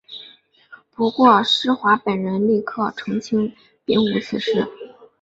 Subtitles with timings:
[0.89, 3.53] 不过施华本人立刻澄清
[3.85, 4.67] 并无此事。